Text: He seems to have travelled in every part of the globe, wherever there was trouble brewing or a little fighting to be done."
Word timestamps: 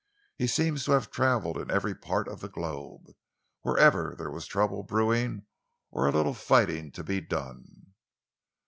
He 0.35 0.47
seems 0.47 0.83
to 0.85 0.93
have 0.93 1.11
travelled 1.11 1.59
in 1.59 1.69
every 1.69 1.93
part 1.93 2.27
of 2.27 2.39
the 2.39 2.49
globe, 2.49 3.13
wherever 3.61 4.15
there 4.17 4.31
was 4.31 4.47
trouble 4.47 4.81
brewing 4.81 5.45
or 5.91 6.07
a 6.07 6.11
little 6.11 6.33
fighting 6.33 6.91
to 6.93 7.03
be 7.03 7.21
done." 7.21 7.93